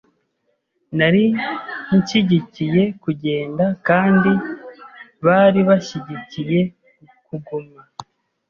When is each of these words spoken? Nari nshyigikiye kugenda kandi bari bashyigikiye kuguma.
Nari 0.97 1.23
nshyigikiye 1.95 2.83
kugenda 3.03 3.65
kandi 3.87 4.31
bari 5.25 5.59
bashyigikiye 5.67 6.59
kuguma. 7.27 7.79